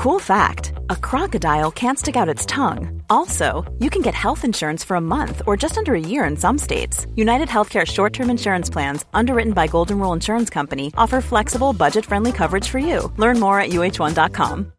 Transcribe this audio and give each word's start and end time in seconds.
Cool 0.00 0.18
fact 0.18 0.72
a 0.88 0.96
crocodile 0.96 1.70
can't 1.70 1.98
stick 1.98 2.16
out 2.16 2.26
its 2.26 2.46
tongue. 2.46 3.02
Also, 3.10 3.70
you 3.80 3.90
can 3.90 4.00
get 4.00 4.14
health 4.14 4.46
insurance 4.46 4.82
for 4.82 4.96
a 4.96 5.00
month 5.00 5.42
or 5.46 5.58
just 5.58 5.76
under 5.76 5.94
a 5.94 6.00
year 6.00 6.24
in 6.24 6.38
some 6.38 6.56
states. 6.56 7.06
United 7.16 7.48
Healthcare 7.48 7.86
short 7.86 8.14
term 8.14 8.30
insurance 8.30 8.70
plans, 8.70 9.04
underwritten 9.12 9.52
by 9.52 9.66
Golden 9.66 9.98
Rule 9.98 10.14
Insurance 10.14 10.48
Company, 10.48 10.90
offer 10.96 11.20
flexible, 11.20 11.74
budget 11.74 12.06
friendly 12.06 12.32
coverage 12.32 12.66
for 12.66 12.78
you. 12.78 13.12
Learn 13.18 13.38
more 13.38 13.60
at 13.60 13.72
uh1.com. 13.72 14.72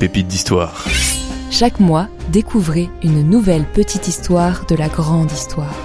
Pépite 0.00 0.26
d'histoire. 0.26 0.88
Chaque 1.52 1.78
mois, 1.78 2.08
découvrez 2.32 2.90
une 3.04 3.22
nouvelle 3.22 3.66
petite 3.72 4.08
histoire 4.08 4.66
de 4.66 4.74
la 4.74 4.88
grande 4.88 5.30
histoire. 5.30 5.76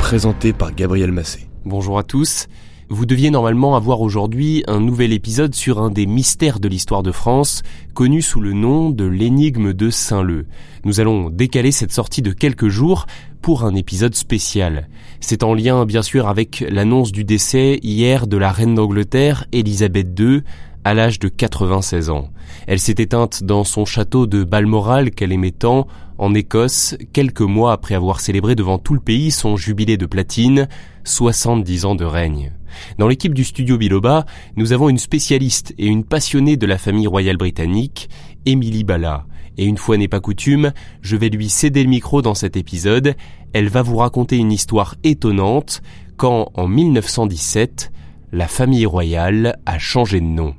Présenté 0.00 0.54
par 0.54 0.72
Gabriel 0.72 1.12
Massé. 1.12 1.46
Bonjour 1.66 1.98
à 1.98 2.04
tous. 2.04 2.48
Vous 2.90 3.04
deviez 3.04 3.28
normalement 3.28 3.76
avoir 3.76 4.00
aujourd'hui 4.00 4.64
un 4.66 4.80
nouvel 4.80 5.12
épisode 5.12 5.54
sur 5.54 5.78
un 5.78 5.90
des 5.90 6.06
mystères 6.06 6.58
de 6.58 6.68
l'histoire 6.68 7.02
de 7.02 7.12
France, 7.12 7.62
connu 7.92 8.22
sous 8.22 8.40
le 8.40 8.54
nom 8.54 8.88
de 8.88 9.04
l'énigme 9.04 9.74
de 9.74 9.90
Saint-Leu. 9.90 10.46
Nous 10.84 10.98
allons 10.98 11.28
décaler 11.28 11.70
cette 11.70 11.92
sortie 11.92 12.22
de 12.22 12.32
quelques 12.32 12.68
jours 12.68 13.04
pour 13.42 13.64
un 13.64 13.74
épisode 13.74 14.14
spécial. 14.14 14.88
C'est 15.20 15.42
en 15.42 15.52
lien 15.52 15.84
bien 15.84 16.00
sûr 16.00 16.28
avec 16.28 16.64
l'annonce 16.66 17.12
du 17.12 17.24
décès 17.24 17.78
hier 17.82 18.26
de 18.26 18.38
la 18.38 18.50
reine 18.50 18.74
d'Angleterre, 18.74 19.44
Élisabeth 19.52 20.18
II, 20.18 20.40
à 20.82 20.94
l'âge 20.94 21.18
de 21.18 21.28
96 21.28 22.08
ans. 22.08 22.30
Elle 22.66 22.78
s'est 22.78 22.94
éteinte 22.96 23.44
dans 23.44 23.64
son 23.64 23.84
château 23.84 24.26
de 24.26 24.44
Balmoral 24.44 25.10
qu'elle 25.10 25.32
aimait 25.32 25.50
tant, 25.50 25.86
en 26.16 26.32
Écosse, 26.32 26.96
quelques 27.12 27.42
mois 27.42 27.72
après 27.72 27.94
avoir 27.94 28.20
célébré 28.20 28.54
devant 28.54 28.78
tout 28.78 28.94
le 28.94 29.00
pays 29.00 29.30
son 29.30 29.58
jubilé 29.58 29.98
de 29.98 30.06
platine, 30.06 30.68
70 31.04 31.84
ans 31.84 31.94
de 31.94 32.06
règne. 32.06 32.52
Dans 32.98 33.08
l'équipe 33.08 33.34
du 33.34 33.44
studio 33.44 33.78
Biloba, 33.78 34.26
nous 34.56 34.72
avons 34.72 34.88
une 34.88 34.98
spécialiste 34.98 35.74
et 35.78 35.86
une 35.86 36.04
passionnée 36.04 36.56
de 36.56 36.66
la 36.66 36.78
famille 36.78 37.06
royale 37.06 37.36
britannique, 37.36 38.08
Émilie 38.46 38.84
Bala. 38.84 39.26
Et 39.56 39.64
une 39.64 39.76
fois 39.76 39.96
n'est 39.96 40.08
pas 40.08 40.20
coutume, 40.20 40.72
je 41.02 41.16
vais 41.16 41.28
lui 41.28 41.48
céder 41.48 41.82
le 41.82 41.90
micro 41.90 42.22
dans 42.22 42.34
cet 42.34 42.56
épisode. 42.56 43.14
Elle 43.52 43.68
va 43.68 43.82
vous 43.82 43.96
raconter 43.96 44.36
une 44.36 44.52
histoire 44.52 44.94
étonnante 45.02 45.82
quand, 46.16 46.50
en 46.54 46.68
1917, 46.68 47.90
la 48.32 48.46
famille 48.46 48.86
royale 48.86 49.58
a 49.66 49.78
changé 49.78 50.20
de 50.20 50.26
nom. 50.26 50.54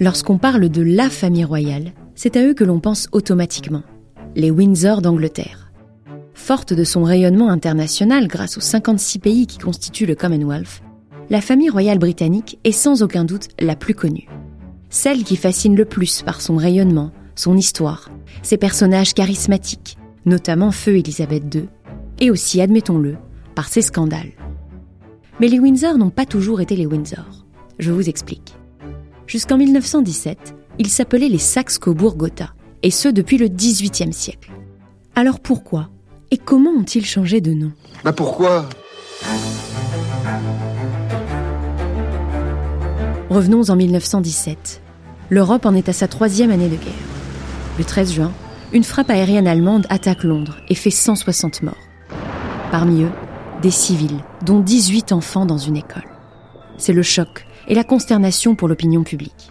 Lorsqu'on 0.00 0.38
parle 0.38 0.68
de 0.68 0.82
la 0.82 1.08
famille 1.08 1.44
royale, 1.44 1.92
c'est 2.14 2.36
à 2.36 2.44
eux 2.44 2.52
que 2.52 2.64
l'on 2.64 2.80
pense 2.80 3.08
automatiquement, 3.12 3.82
les 4.34 4.50
Windsor 4.50 5.00
d'Angleterre. 5.00 5.63
Forte 6.44 6.74
de 6.74 6.84
son 6.84 7.04
rayonnement 7.04 7.48
international 7.48 8.28
grâce 8.28 8.58
aux 8.58 8.60
56 8.60 9.18
pays 9.18 9.46
qui 9.46 9.56
constituent 9.56 10.04
le 10.04 10.14
Commonwealth, 10.14 10.82
la 11.30 11.40
famille 11.40 11.70
royale 11.70 11.98
britannique 11.98 12.58
est 12.64 12.70
sans 12.70 13.02
aucun 13.02 13.24
doute 13.24 13.48
la 13.58 13.76
plus 13.76 13.94
connue. 13.94 14.28
Celle 14.90 15.24
qui 15.24 15.36
fascine 15.36 15.74
le 15.74 15.86
plus 15.86 16.20
par 16.20 16.42
son 16.42 16.56
rayonnement, 16.56 17.12
son 17.34 17.56
histoire, 17.56 18.10
ses 18.42 18.58
personnages 18.58 19.14
charismatiques, 19.14 19.96
notamment 20.26 20.70
Feu 20.70 20.98
Élisabeth 20.98 21.44
II, 21.54 21.64
et 22.20 22.30
aussi, 22.30 22.60
admettons-le, 22.60 23.16
par 23.54 23.68
ses 23.68 23.80
scandales. 23.80 24.32
Mais 25.40 25.48
les 25.48 25.60
Windsor 25.60 25.96
n'ont 25.96 26.10
pas 26.10 26.26
toujours 26.26 26.60
été 26.60 26.76
les 26.76 26.84
Windsor. 26.84 27.46
Je 27.78 27.90
vous 27.90 28.10
explique. 28.10 28.54
Jusqu'en 29.26 29.56
1917, 29.56 30.54
ils 30.78 30.90
s'appelaient 30.90 31.30
les 31.30 31.38
Saxe-Cobourg-Gotha, 31.38 32.52
et 32.82 32.90
ce 32.90 33.08
depuis 33.08 33.38
le 33.38 33.48
XVIIIe 33.48 34.12
siècle. 34.12 34.52
Alors 35.14 35.40
pourquoi 35.40 35.88
et 36.34 36.36
comment 36.36 36.72
ont-ils 36.72 37.06
changé 37.06 37.40
de 37.40 37.52
nom 37.52 37.70
Bah 38.02 38.12
pourquoi 38.12 38.68
Revenons 43.30 43.70
en 43.70 43.76
1917. 43.76 44.82
L'Europe 45.30 45.64
en 45.64 45.76
est 45.76 45.88
à 45.88 45.92
sa 45.92 46.08
troisième 46.08 46.50
année 46.50 46.68
de 46.68 46.74
guerre. 46.74 46.92
Le 47.78 47.84
13 47.84 48.14
juin, 48.14 48.32
une 48.72 48.82
frappe 48.82 49.10
aérienne 49.10 49.46
allemande 49.46 49.86
attaque 49.90 50.24
Londres 50.24 50.56
et 50.68 50.74
fait 50.74 50.90
160 50.90 51.62
morts. 51.62 51.78
Parmi 52.72 53.04
eux, 53.04 53.12
des 53.62 53.70
civils, 53.70 54.18
dont 54.44 54.58
18 54.58 55.12
enfants 55.12 55.46
dans 55.46 55.58
une 55.58 55.76
école. 55.76 56.02
C'est 56.78 56.92
le 56.92 57.04
choc 57.04 57.46
et 57.68 57.76
la 57.76 57.84
consternation 57.84 58.56
pour 58.56 58.66
l'opinion 58.66 59.04
publique. 59.04 59.50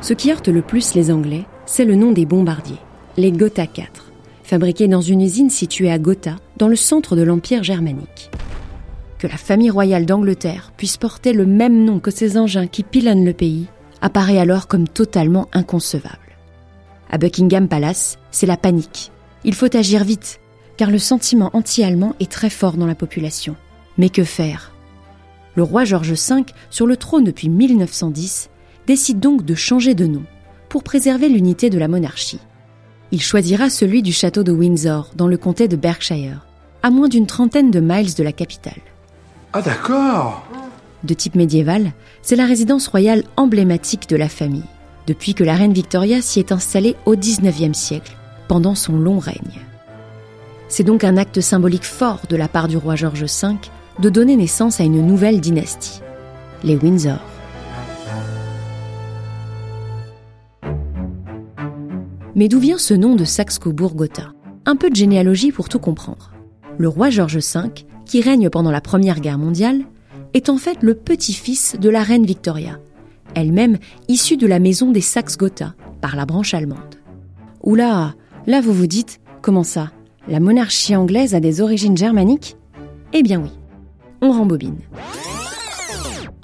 Ce 0.00 0.14
qui 0.14 0.30
heurte 0.30 0.46
le 0.46 0.62
plus 0.62 0.94
les 0.94 1.10
Anglais, 1.10 1.44
c'est 1.66 1.84
le 1.84 1.96
nom 1.96 2.12
des 2.12 2.24
bombardiers, 2.24 2.78
les 3.16 3.32
Gotha 3.32 3.66
4, 3.66 4.03
fabriqués 4.54 4.86
dans 4.86 5.00
une 5.00 5.20
usine 5.20 5.50
située 5.50 5.90
à 5.90 5.98
Gotha, 5.98 6.36
dans 6.58 6.68
le 6.68 6.76
centre 6.76 7.16
de 7.16 7.22
l'Empire 7.22 7.64
germanique. 7.64 8.30
Que 9.18 9.26
la 9.26 9.36
famille 9.36 9.68
royale 9.68 10.06
d'Angleterre 10.06 10.70
puisse 10.76 10.96
porter 10.96 11.32
le 11.32 11.44
même 11.44 11.84
nom 11.84 11.98
que 11.98 12.12
ces 12.12 12.38
engins 12.38 12.68
qui 12.68 12.84
pilonnent 12.84 13.24
le 13.24 13.32
pays 13.32 13.66
apparaît 14.00 14.38
alors 14.38 14.68
comme 14.68 14.86
totalement 14.86 15.48
inconcevable. 15.52 16.36
À 17.10 17.18
Buckingham 17.18 17.66
Palace, 17.66 18.16
c'est 18.30 18.46
la 18.46 18.56
panique. 18.56 19.10
Il 19.42 19.54
faut 19.54 19.76
agir 19.76 20.04
vite, 20.04 20.38
car 20.76 20.92
le 20.92 21.00
sentiment 21.00 21.50
anti-allemand 21.52 22.14
est 22.20 22.30
très 22.30 22.48
fort 22.48 22.76
dans 22.76 22.86
la 22.86 22.94
population. 22.94 23.56
Mais 23.98 24.08
que 24.08 24.22
faire? 24.22 24.70
Le 25.56 25.64
roi 25.64 25.82
George 25.82 26.12
V, 26.12 26.44
sur 26.70 26.86
le 26.86 26.96
trône 26.96 27.24
depuis 27.24 27.48
1910, 27.48 28.50
décide 28.86 29.18
donc 29.18 29.44
de 29.44 29.56
changer 29.56 29.96
de 29.96 30.06
nom 30.06 30.22
pour 30.68 30.84
préserver 30.84 31.28
l'unité 31.28 31.70
de 31.70 31.78
la 31.78 31.88
monarchie. 31.88 32.38
Il 33.14 33.22
choisira 33.22 33.70
celui 33.70 34.02
du 34.02 34.12
château 34.12 34.42
de 34.42 34.50
Windsor, 34.50 35.12
dans 35.14 35.28
le 35.28 35.36
comté 35.36 35.68
de 35.68 35.76
Berkshire, 35.76 36.44
à 36.82 36.90
moins 36.90 37.06
d'une 37.06 37.28
trentaine 37.28 37.70
de 37.70 37.78
miles 37.78 38.12
de 38.12 38.24
la 38.24 38.32
capitale. 38.32 38.80
Ah 39.52 39.62
d'accord 39.62 40.44
De 41.04 41.14
type 41.14 41.36
médiéval, 41.36 41.92
c'est 42.22 42.34
la 42.34 42.44
résidence 42.44 42.88
royale 42.88 43.22
emblématique 43.36 44.08
de 44.08 44.16
la 44.16 44.28
famille, 44.28 44.64
depuis 45.06 45.32
que 45.34 45.44
la 45.44 45.54
reine 45.54 45.72
Victoria 45.72 46.20
s'y 46.22 46.40
est 46.40 46.50
installée 46.50 46.96
au 47.06 47.14
XIXe 47.14 47.78
siècle, 47.78 48.16
pendant 48.48 48.74
son 48.74 48.98
long 48.98 49.20
règne. 49.20 49.60
C'est 50.66 50.82
donc 50.82 51.04
un 51.04 51.16
acte 51.16 51.40
symbolique 51.40 51.84
fort 51.84 52.22
de 52.28 52.34
la 52.34 52.48
part 52.48 52.66
du 52.66 52.76
roi 52.76 52.96
George 52.96 53.22
V 53.22 53.48
de 54.00 54.08
donner 54.10 54.34
naissance 54.34 54.80
à 54.80 54.82
une 54.82 55.06
nouvelle 55.06 55.40
dynastie, 55.40 56.00
les 56.64 56.74
Windsor. 56.74 57.20
Mais 62.36 62.48
d'où 62.48 62.58
vient 62.58 62.78
ce 62.78 62.94
nom 62.94 63.14
de 63.14 63.24
Saxe-Cobourg-Gotha? 63.24 64.32
Un 64.66 64.74
peu 64.74 64.90
de 64.90 64.96
généalogie 64.96 65.52
pour 65.52 65.68
tout 65.68 65.78
comprendre. 65.78 66.32
Le 66.78 66.88
roi 66.88 67.08
George 67.08 67.36
V, 67.36 67.70
qui 68.04 68.20
règne 68.20 68.50
pendant 68.50 68.72
la 68.72 68.80
Première 68.80 69.20
Guerre 69.20 69.38
mondiale, 69.38 69.84
est 70.32 70.48
en 70.48 70.56
fait 70.56 70.78
le 70.82 70.94
petit-fils 70.94 71.76
de 71.78 71.88
la 71.88 72.02
reine 72.02 72.26
Victoria, 72.26 72.80
elle-même 73.36 73.78
issue 74.08 74.36
de 74.36 74.48
la 74.48 74.58
maison 74.58 74.90
des 74.90 75.00
Saxe-Gotha, 75.00 75.74
par 76.00 76.16
la 76.16 76.26
branche 76.26 76.54
allemande. 76.54 76.96
Oula, 77.62 78.14
là 78.48 78.60
vous 78.60 78.72
vous 78.72 78.88
dites, 78.88 79.20
comment 79.40 79.62
ça? 79.62 79.92
La 80.26 80.40
monarchie 80.40 80.96
anglaise 80.96 81.36
a 81.36 81.40
des 81.40 81.60
origines 81.60 81.96
germaniques? 81.96 82.56
Eh 83.12 83.22
bien 83.22 83.40
oui, 83.40 83.50
on 84.20 84.32
rembobine. 84.32 84.78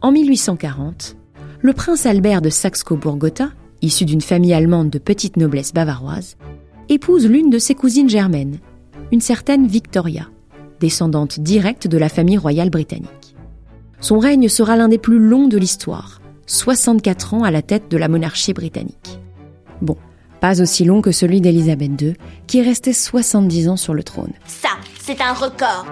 En 0.03 0.13
1840, 0.13 1.17
le 1.61 1.73
prince 1.73 2.07
Albert 2.07 2.43
de 2.43 2.49
Saxe-Cobourg-Gotha 2.49 3.51
issu 3.83 4.05
d'une 4.05 4.21
famille 4.21 4.55
allemande 4.55 4.91
de 4.91 4.99
petite 4.99 5.37
noblesse 5.37 5.73
bavaroise, 5.73 6.37
épouse 6.89 7.27
l'une 7.27 7.51
de 7.51 7.59
ses 7.59 7.75
cousines 7.75 8.11
germaines, 8.11 8.59
une 9.13 9.21
certaine 9.21 9.67
Victoria, 9.67 10.29
descendante 10.81 11.41
directe 11.41 11.87
de 11.87 11.99
la 11.99 12.09
famille 12.09 12.39
royale 12.39 12.71
britannique. 12.71 13.37
Son 14.01 14.19
règne 14.19 14.49
sera 14.49 14.77
l'un 14.77 14.89
des 14.89 14.99
plus 14.99 15.19
longs 15.19 15.49
de 15.49 15.59
l'histoire, 15.59 16.21
64 16.47 17.35
ans 17.35 17.45
à 17.45 17.51
la 17.51 17.63
tête 17.63 17.91
de 17.91 17.97
la 17.97 18.09
monarchie 18.09 18.53
britannique. 18.53 19.21
Bon, 19.83 19.97
pas 20.41 20.61
aussi 20.63 20.85
long 20.85 21.03
que 21.03 21.13
celui 21.13 21.41
d'Élisabeth 21.41 22.01
II, 22.01 22.15
qui 22.47 22.59
est 22.59 22.63
restée 22.63 22.93
70 22.93 23.69
ans 23.69 23.77
sur 23.77 23.95
le 23.95 24.03
trône. 24.03 24.33
Ça, 24.47 24.71
c'est 25.01 25.21
un 25.21 25.33
record. 25.33 25.87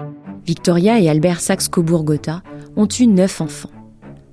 Victoria 0.45 0.99
et 0.99 1.07
Albert 1.07 1.39
Saxe-Cobourg-Gotha 1.39 2.41
ont 2.75 2.87
eu 2.99 3.05
neuf 3.05 3.41
enfants. 3.41 3.69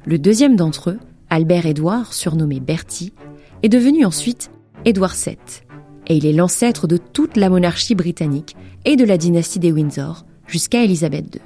Le 0.07 0.19
deuxième 0.19 0.57
d'entre 0.57 0.91
eux, 0.91 0.99
Albert 1.29 1.67
Édouard, 1.67 2.15
surnommé 2.15 2.61
Bertie, 2.61 3.13
est 3.63 3.69
devenu 3.69 4.05
ensuite 4.05 4.51
Édouard 4.85 5.15
VII, 5.15 5.37
et 6.07 6.17
il 6.17 6.27
est 6.27 6.33
l'ancêtre 6.33 6.87
de 6.87 6.97
toute 6.97 7.37
la 7.37 7.49
monarchie 7.49 7.95
britannique 7.95 8.57
et 8.85 8.97
de 8.97 9.05
la 9.05 9.19
dynastie 9.19 9.59
des 9.59 9.73
Windsor 9.73 10.25
jusqu'à 10.47 10.83
Élisabeth 10.83 11.35
II. 11.35 11.41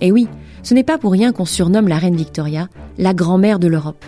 Et 0.00 0.12
oui, 0.12 0.28
ce 0.62 0.74
n'est 0.74 0.84
pas 0.84 0.98
pour 0.98 1.12
rien 1.12 1.32
qu'on 1.32 1.46
surnomme 1.46 1.88
la 1.88 1.98
reine 1.98 2.16
Victoria 2.16 2.68
la 2.98 3.14
grand-mère 3.14 3.58
de 3.58 3.68
l'Europe. 3.68 4.04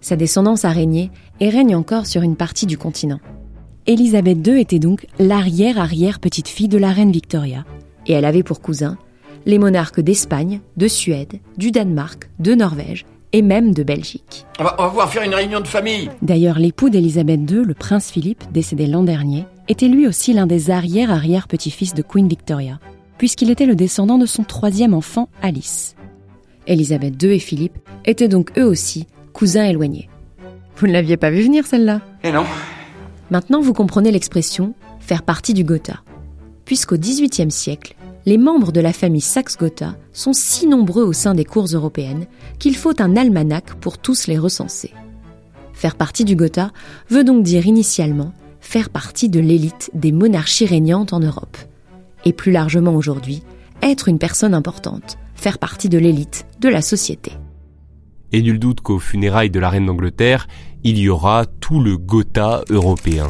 Sa 0.00 0.16
descendance 0.16 0.64
a 0.64 0.70
régné 0.70 1.10
et 1.40 1.50
règne 1.50 1.76
encore 1.76 2.06
sur 2.06 2.22
une 2.22 2.36
partie 2.36 2.66
du 2.66 2.78
continent. 2.78 3.20
Élisabeth 3.86 4.46
II 4.46 4.60
était 4.60 4.78
donc 4.78 5.06
l'arrière-arrière-petite-fille 5.18 6.68
de 6.68 6.78
la 6.78 6.92
reine 6.92 7.12
Victoria, 7.12 7.64
et 8.06 8.12
elle 8.12 8.24
avait 8.24 8.42
pour 8.42 8.60
cousins 8.60 8.98
les 9.46 9.58
monarques 9.58 10.00
d'Espagne, 10.00 10.60
de 10.76 10.88
Suède, 10.88 11.40
du 11.56 11.70
Danemark, 11.70 12.28
de 12.38 12.54
Norvège 12.54 13.06
et 13.32 13.42
même 13.42 13.74
de 13.74 13.82
Belgique. 13.82 14.46
On 14.58 14.64
va, 14.64 14.76
on 14.78 14.82
va 14.82 14.88
pouvoir 14.88 15.10
faire 15.10 15.22
une 15.22 15.34
réunion 15.34 15.60
de 15.60 15.66
famille 15.66 16.10
D'ailleurs, 16.22 16.58
l'époux 16.58 16.90
d'Élisabeth 16.90 17.40
II, 17.50 17.64
le 17.64 17.74
prince 17.74 18.10
Philippe, 18.10 18.44
décédé 18.52 18.86
l'an 18.86 19.02
dernier, 19.02 19.44
était 19.68 19.88
lui 19.88 20.06
aussi 20.06 20.32
l'un 20.32 20.46
des 20.46 20.70
arrière-arrière-petits-fils 20.70 21.94
de 21.94 22.02
Queen 22.02 22.28
Victoria. 22.28 22.78
puisqu'il 23.18 23.50
était 23.50 23.66
le 23.66 23.74
descendant 23.74 24.16
de 24.16 24.26
son 24.26 24.44
troisième 24.44 24.94
enfant, 24.94 25.28
Alice. 25.42 25.96
Élisabeth 26.66 27.20
II 27.22 27.32
et 27.32 27.38
Philippe 27.38 27.76
étaient 28.04 28.28
donc 28.28 28.56
eux 28.56 28.64
aussi 28.64 29.06
cousins 29.32 29.64
éloignés. 29.64 30.08
Vous 30.76 30.86
ne 30.86 30.92
l'aviez 30.92 31.16
pas 31.16 31.30
vu 31.30 31.42
venir 31.42 31.66
celle-là? 31.66 32.00
Eh 32.22 32.30
non. 32.30 32.44
Maintenant, 33.30 33.60
vous 33.60 33.72
comprenez 33.72 34.10
l'expression 34.12 34.74
faire 35.00 35.22
partie 35.22 35.54
du 35.54 35.64
Gotha. 35.64 36.02
Puisqu'au 36.64 36.96
XVIIIe 36.96 37.50
siècle, 37.50 37.96
les 38.28 38.36
membres 38.36 38.72
de 38.72 38.80
la 38.82 38.92
famille 38.92 39.22
Saxe-Gotha 39.22 39.96
sont 40.12 40.34
si 40.34 40.66
nombreux 40.66 41.02
au 41.02 41.14
sein 41.14 41.34
des 41.34 41.46
cours 41.46 41.64
européennes 41.64 42.26
qu'il 42.58 42.76
faut 42.76 43.00
un 43.00 43.16
almanach 43.16 43.74
pour 43.80 43.96
tous 43.96 44.26
les 44.26 44.36
recenser. 44.36 44.92
Faire 45.72 45.96
partie 45.96 46.26
du 46.26 46.36
Gotha 46.36 46.70
veut 47.08 47.24
donc 47.24 47.42
dire 47.42 47.66
initialement 47.66 48.34
faire 48.60 48.90
partie 48.90 49.30
de 49.30 49.40
l'élite 49.40 49.90
des 49.94 50.12
monarchies 50.12 50.66
régnantes 50.66 51.14
en 51.14 51.20
Europe. 51.20 51.56
Et 52.26 52.34
plus 52.34 52.52
largement 52.52 52.94
aujourd'hui, 52.94 53.42
être 53.80 54.08
une 54.08 54.18
personne 54.18 54.52
importante, 54.52 55.16
faire 55.34 55.56
partie 55.56 55.88
de 55.88 55.96
l'élite 55.96 56.44
de 56.60 56.68
la 56.68 56.82
société. 56.82 57.32
Et 58.32 58.42
nul 58.42 58.58
doute 58.58 58.82
qu'aux 58.82 58.98
funérailles 58.98 59.48
de 59.48 59.60
la 59.60 59.70
reine 59.70 59.86
d'Angleterre, 59.86 60.48
il 60.84 60.98
y 60.98 61.08
aura 61.08 61.46
tout 61.60 61.80
le 61.80 61.96
Gotha 61.96 62.62
européen. 62.68 63.28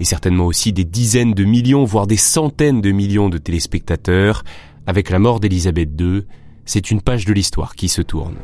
Et 0.00 0.04
certainement 0.04 0.46
aussi 0.46 0.72
des 0.72 0.84
dizaines 0.84 1.34
de 1.34 1.44
millions, 1.44 1.84
voire 1.84 2.06
des 2.06 2.16
centaines 2.16 2.80
de 2.80 2.90
millions 2.90 3.28
de 3.28 3.38
téléspectateurs. 3.38 4.42
Avec 4.86 5.10
la 5.10 5.18
mort 5.18 5.40
d'Élisabeth 5.40 5.90
II, 6.00 6.22
c'est 6.64 6.90
une 6.90 7.02
page 7.02 7.26
de 7.26 7.32
l'histoire 7.34 7.74
qui 7.76 7.88
se 7.88 8.00
tourne. 8.00 8.36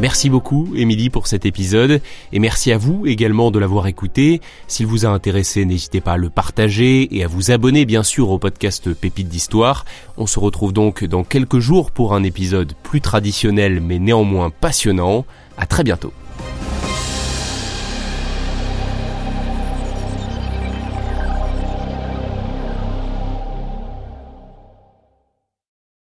Merci 0.00 0.30
beaucoup, 0.30 0.68
Émilie, 0.76 1.10
pour 1.10 1.26
cet 1.26 1.44
épisode, 1.44 2.00
et 2.32 2.38
merci 2.38 2.70
à 2.70 2.78
vous 2.78 3.04
également 3.06 3.50
de 3.50 3.58
l'avoir 3.58 3.88
écouté. 3.88 4.40
S'il 4.68 4.86
vous 4.86 5.06
a 5.06 5.08
intéressé, 5.08 5.64
n'hésitez 5.64 6.00
pas 6.00 6.12
à 6.12 6.16
le 6.16 6.30
partager 6.30 7.16
et 7.16 7.24
à 7.24 7.26
vous 7.26 7.50
abonner, 7.50 7.84
bien 7.84 8.04
sûr, 8.04 8.30
au 8.30 8.38
podcast 8.38 8.94
Pépites 8.94 9.28
d'Histoire. 9.28 9.84
On 10.16 10.28
se 10.28 10.38
retrouve 10.38 10.72
donc 10.72 11.04
dans 11.04 11.24
quelques 11.24 11.58
jours 11.58 11.90
pour 11.90 12.14
un 12.14 12.22
épisode 12.22 12.74
plus 12.84 13.00
traditionnel, 13.00 13.80
mais 13.80 13.98
néanmoins 13.98 14.50
passionnant. 14.50 15.24
À 15.56 15.66
très 15.66 15.82
bientôt. 15.82 16.12